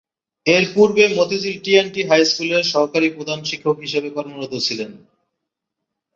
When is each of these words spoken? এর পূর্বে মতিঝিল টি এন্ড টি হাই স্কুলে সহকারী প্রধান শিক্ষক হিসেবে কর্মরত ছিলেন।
এর 0.45 0.63
পূর্বে 0.73 1.03
মতিঝিল 1.17 1.55
টি 1.63 1.71
এন্ড 1.75 1.91
টি 1.95 2.01
হাই 2.03 2.21
স্কুলে 2.25 2.57
সহকারী 2.63 3.07
প্রধান 3.09 3.39
শিক্ষক 3.49 3.77
হিসেবে 3.79 4.09
কর্মরত 4.15 4.53
ছিলেন। 4.67 4.91